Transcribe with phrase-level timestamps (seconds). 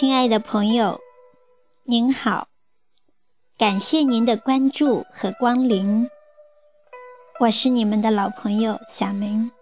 [0.00, 0.98] 亲爱的朋友，
[1.84, 2.48] 您好，
[3.58, 6.08] 感谢您的关注和光临。
[7.38, 9.52] 我是你们的老朋友小明。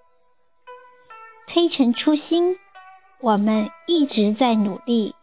[1.48, 2.56] 推陈出新，
[3.18, 5.16] 我们一直在努力。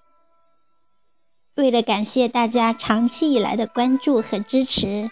[1.56, 5.10] 为了感谢大家长期以来的关注和支持，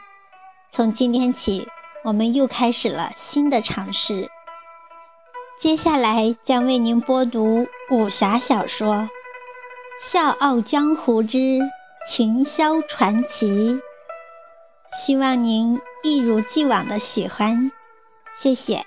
[0.69, 1.69] 从今天起，
[2.03, 4.29] 我们又开始了新的尝试。
[5.57, 8.95] 接下来将为您播读武侠小说
[9.99, 11.59] 《笑傲江湖之
[12.07, 13.73] 秦霄传奇》，
[14.91, 17.71] 希望您一如既往的喜欢，
[18.35, 18.85] 谢谢。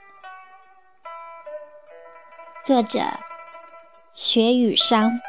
[2.64, 3.00] 作者：
[4.12, 5.20] 雪雨殇。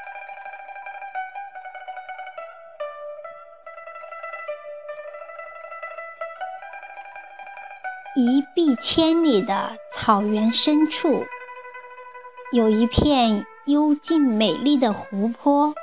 [8.16, 11.28] 一碧千里的草原深处。
[12.52, 15.76] 有一片幽静美丽的湖泊，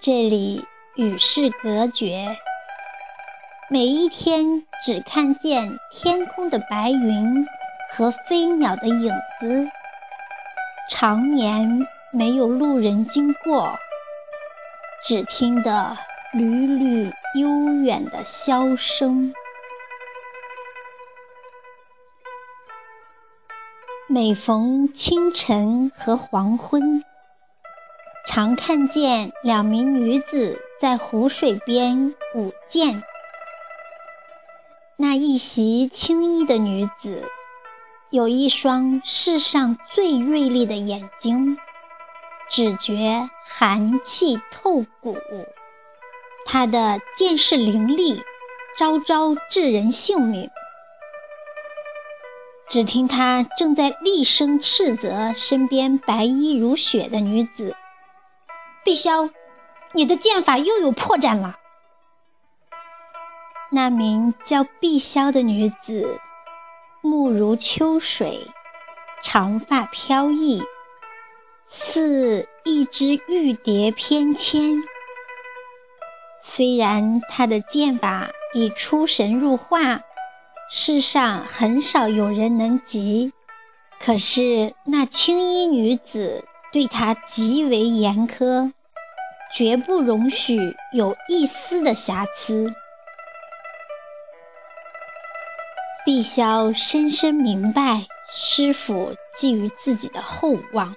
[0.00, 0.64] 这里
[0.96, 2.34] 与世隔绝，
[3.68, 7.46] 每一天只看见天空的白云
[7.90, 9.68] 和飞鸟的影子，
[10.88, 13.78] 常年没有路人经过，
[15.04, 15.94] 只听得
[16.32, 17.48] 缕缕悠
[17.82, 19.34] 远的箫声。
[24.12, 27.04] 每逢清晨和黄昏，
[28.26, 33.04] 常看见两名女子在湖水边舞剑。
[34.96, 37.22] 那一袭青衣的女子，
[38.10, 41.56] 有一双世上最锐利的眼睛，
[42.48, 45.16] 只觉寒气透骨。
[46.44, 48.20] 她的剑势凌厉，
[48.76, 50.50] 招招致人性命。
[52.70, 57.74] 只听他正在厉声斥责身边白衣如雪的女子
[58.84, 59.28] ：“碧霄，
[59.92, 61.58] 你的剑法又有破绽了。”
[63.72, 66.20] 那名叫碧霄的女子，
[67.00, 68.46] 目如秋水，
[69.20, 70.62] 长发飘逸，
[71.66, 74.80] 似一只玉蝶翩跹。
[76.40, 80.02] 虽然她的剑法已出神入化。
[80.72, 83.32] 世上很少有人能及，
[83.98, 88.72] 可是那青衣女子对他极为严苛，
[89.52, 92.72] 绝不容许有一丝的瑕疵。
[96.04, 100.94] 碧霄深深明白师傅寄予自己的厚望，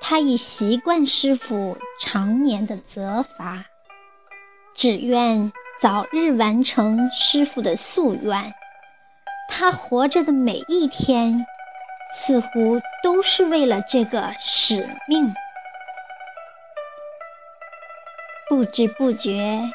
[0.00, 3.66] 他已习惯师傅常年的责罚，
[4.74, 5.52] 只愿。
[5.80, 8.52] 早日完成师傅的夙愿，
[9.48, 11.46] 他活着的每一天，
[12.12, 15.32] 似乎都是为了这个使命。
[18.48, 19.70] 不知不觉，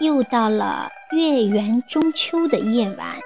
[0.00, 3.16] 又到了月圆中秋的夜晚。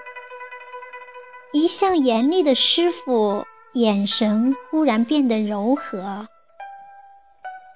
[1.52, 3.44] 一向严厉的师傅
[3.74, 6.28] 眼神忽然变得柔和，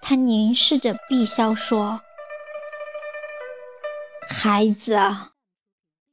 [0.00, 2.03] 他凝视着碧霄说。
[4.29, 4.99] 孩子，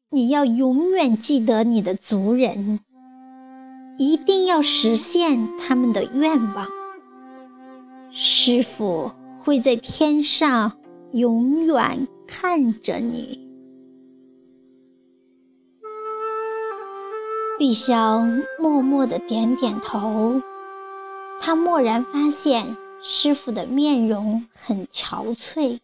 [0.10, 2.80] 你要永远记得你的族人，
[3.98, 6.68] 一定要实现他们的愿望。
[8.12, 9.12] 师傅
[9.44, 10.78] 会在天上
[11.12, 13.40] 永远看着你。
[17.58, 20.42] 碧霄默默的点点头，
[21.40, 25.80] 他蓦然发现师傅的面容很憔悴。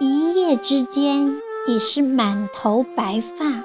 [0.00, 3.62] 一夜之间已是满头白发，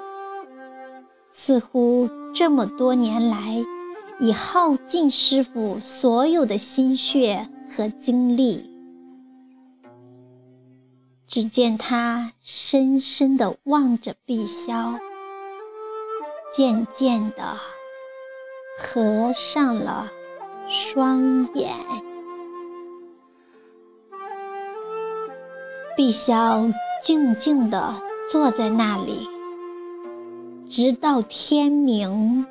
[1.31, 3.63] 似乎这么多年来
[4.19, 8.69] 已耗尽师傅所有的心血和精力。
[11.25, 14.99] 只见他深深地望着碧霄，
[16.53, 17.57] 渐渐地
[18.77, 20.11] 合上了
[20.67, 21.73] 双眼。
[25.95, 27.95] 碧霄静静地
[28.29, 29.29] 坐在那里，
[30.69, 32.45] 直到天明，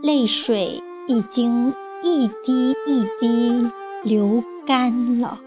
[0.00, 1.74] 泪水已经
[2.04, 3.68] 一滴一滴
[4.04, 5.40] 流干了。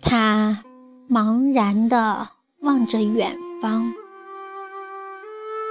[0.00, 0.64] 他
[1.10, 2.28] 茫然地
[2.60, 3.92] 望着远方，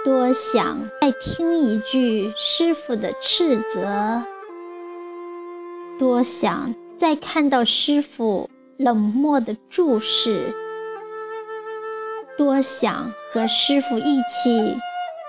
[0.05, 4.21] 多想再听一句师傅的斥责，
[5.97, 6.75] 多想。
[6.97, 10.53] 再看到师傅冷漠的注视，
[12.37, 14.75] 多想和师傅一起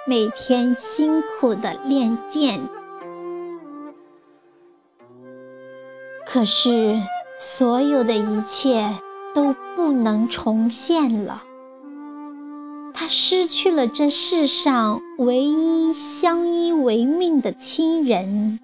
[0.07, 2.61] 每天辛苦的练剑，
[6.27, 6.99] 可是，
[7.39, 8.95] 所有的一切
[9.35, 11.43] 都不能重现了。
[12.95, 18.59] 他失去了这世上唯一相依为命的亲人，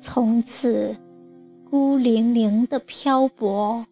[0.00, 0.96] 从此
[1.70, 3.86] 孤零零的漂泊，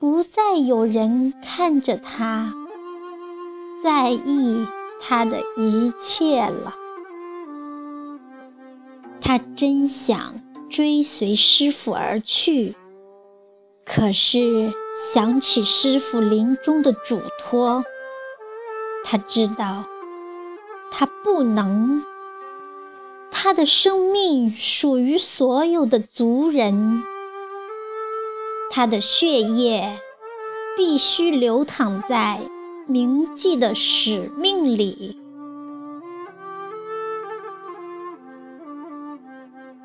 [0.00, 2.52] 不再有人看着他，
[3.84, 4.66] 在意
[5.00, 6.74] 他的一切了。
[9.20, 12.74] 他真想追随师傅而去。
[13.86, 14.72] 可是
[15.12, 17.84] 想起师傅临终的嘱托，
[19.04, 19.84] 他知道
[20.90, 22.02] 他不能。
[23.44, 27.02] 他的生命属于所有的族人，
[28.70, 29.98] 他的血液
[30.78, 32.40] 必须流淌在
[32.86, 35.20] 铭记的使命里。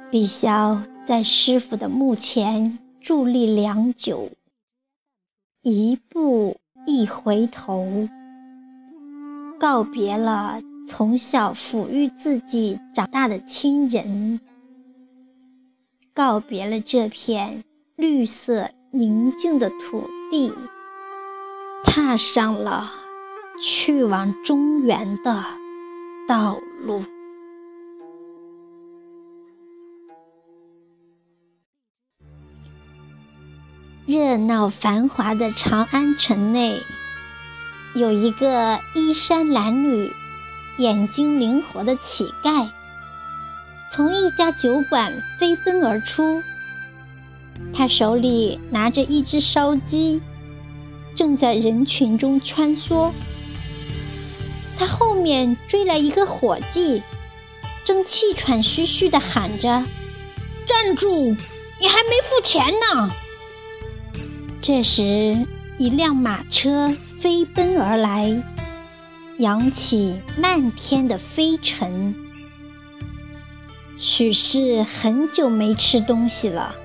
[0.10, 2.80] 碧霄在师傅的墓前。
[3.04, 4.30] 伫立良久，
[5.64, 6.56] 一步
[6.86, 8.08] 一回头，
[9.60, 14.40] 告别了从小抚育自己长大的亲人，
[16.16, 17.64] 告别了这片
[17.96, 20.52] 绿色宁静的土地，
[21.84, 22.92] 踏上了
[23.62, 25.46] 去往中原的
[26.28, 27.04] 道路。
[34.08, 36.82] 热闹繁华的长安城内，
[37.94, 40.12] 有一个衣衫褴褛、
[40.80, 42.70] 眼睛灵活的乞丐，
[43.92, 46.42] 从一家酒馆飞奔而出。
[47.74, 50.22] 他手里拿着一只烧鸡，
[51.18, 53.12] 正在人群中穿梭。
[54.78, 57.04] 他后面追来一个伙计，
[57.84, 59.84] 正气喘吁吁地喊着
[60.66, 61.36] ：“站住！
[61.82, 63.12] 你还没付钱呢！”
[64.64, 65.46] 这时，
[65.78, 68.42] 一辆马车飞奔而来，
[69.40, 72.14] 扬起漫天的飞尘。
[73.98, 76.76] 许是很久没吃东西了，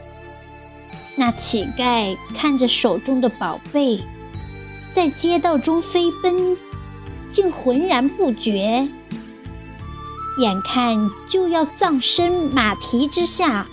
[1.16, 4.00] 那乞丐看着手中的宝贝，
[4.94, 6.56] 在街道中飞奔，
[7.32, 8.88] 竟浑然不觉。
[10.38, 13.66] 眼看就要葬身马蹄之下，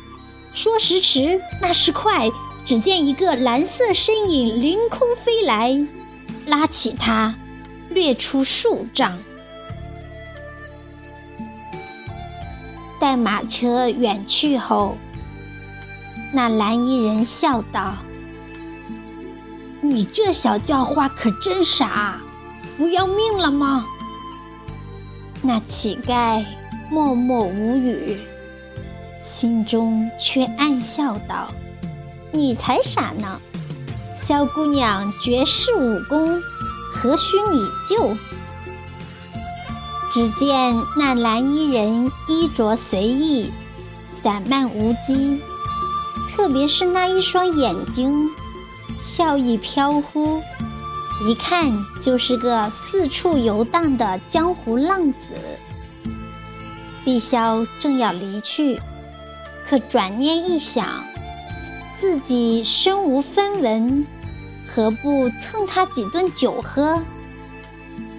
[0.56, 2.32] 说时迟，那时快。
[2.64, 5.84] 只见一个蓝色身影凌空飞来，
[6.46, 7.34] 拉起他，
[7.92, 9.18] 掠出数丈。
[13.00, 14.96] 待马车远去后，
[16.34, 17.96] 那蓝衣人笑道
[19.82, 22.18] ：“你这小叫花可真傻，
[22.78, 23.86] 不要命了吗？”
[25.44, 26.46] 那乞丐
[26.90, 28.18] 默默无语，
[29.20, 31.48] 心中却暗笑道。
[32.32, 33.42] 你才傻呢！
[34.16, 36.40] 萧姑娘绝世武功，
[36.92, 38.16] 何须你救？
[40.12, 43.50] 只见那蓝衣人衣着随意，
[44.22, 45.40] 散漫无羁，
[46.30, 48.30] 特别是那一双眼睛，
[49.00, 50.42] 笑意飘忽，
[51.26, 55.18] 一看就是个四处游荡的江湖浪子。
[57.06, 58.80] 碧霄正要离去，
[59.68, 60.86] 可转念一想。
[62.02, 64.06] 自己身无分文，
[64.74, 67.04] 何不蹭他几顿酒喝？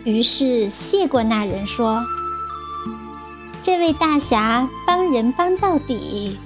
[0.05, 2.05] 于是谢过那人，说
[3.63, 6.37] ：“这位大侠帮人帮到底，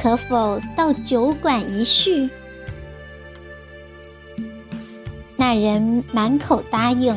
[0.00, 2.30] 可否到酒馆一叙？”
[5.36, 7.14] 那人满口答应，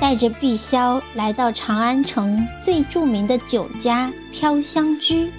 [0.00, 5.30] 带着碧霄来到长安城最著名的酒家飘香居。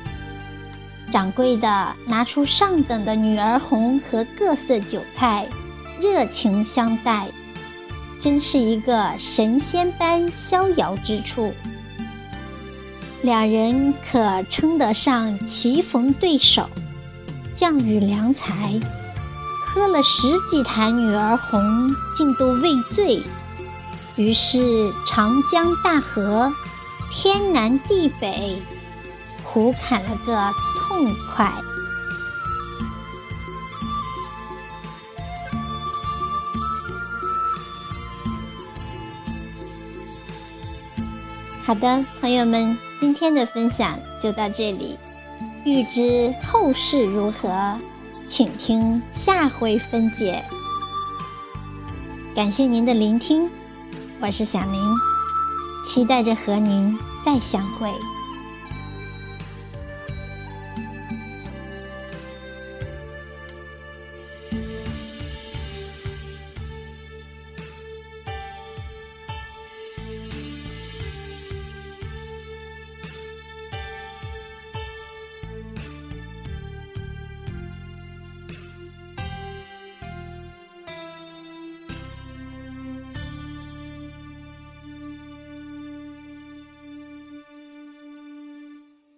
[1.11, 5.47] 掌柜的拿出上等的女儿红和各色酒菜，
[6.01, 7.27] 热情相待，
[8.21, 11.53] 真是一个神仙般逍遥之处。
[13.21, 16.69] 两人可称得上棋逢对手，
[17.53, 18.79] 将遇良才。
[19.65, 23.21] 喝了十几坛女儿红，竟都未醉。
[24.15, 26.51] 于是长江大河，
[27.11, 28.61] 天南地北，
[29.43, 30.51] 胡侃了个。
[30.89, 31.53] 痛快。
[41.69, 44.97] 好的，朋友们，今天的分享就到这里。
[45.63, 47.77] 欲知后事如何，
[48.27, 50.43] 请听下回分解。
[52.35, 53.47] 感谢您的聆听，
[54.19, 54.81] 我是小林，
[55.83, 57.87] 期待着和您再相会。